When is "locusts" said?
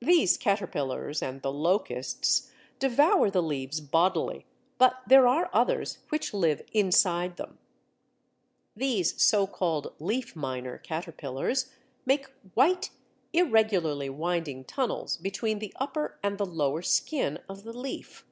1.52-2.52